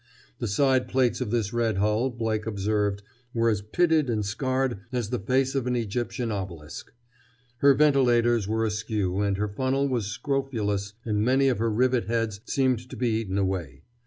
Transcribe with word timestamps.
The 0.39 0.47
side 0.47 0.87
plates 0.87 1.21
of 1.21 1.29
this 1.29 1.53
red 1.53 1.77
hull, 1.77 2.09
Blake 2.09 2.47
observed, 2.47 3.03
were 3.35 3.49
as 3.51 3.61
pitted 3.61 4.09
and 4.09 4.25
scarred 4.25 4.79
as 4.91 5.11
the 5.11 5.19
face 5.19 5.53
of 5.53 5.67
an 5.67 5.75
Egyptian 5.75 6.31
obelisk. 6.31 6.91
Her 7.57 7.75
ventilators 7.75 8.47
were 8.47 8.65
askew 8.65 9.19
and 9.19 9.37
her 9.37 9.47
funnel 9.47 9.87
was 9.87 10.07
scrofulous 10.07 10.93
and 11.05 11.21
many 11.23 11.49
of 11.49 11.59
her 11.59 11.69
rivet 11.69 12.05
heads 12.07 12.39
seemed 12.45 12.89
to 12.89 12.95
be 12.95 13.09
eaten 13.09 13.37
away. 13.37 13.83